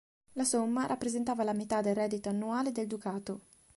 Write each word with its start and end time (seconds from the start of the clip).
La 0.31 0.45
somma 0.45 0.87
rappresentava 0.87 1.43
la 1.43 1.53
metà 1.53 1.81
del 1.81 1.93
reddito 1.93 2.29
annuale 2.29 2.71
del 2.71 2.87
Ducato. 2.87 3.39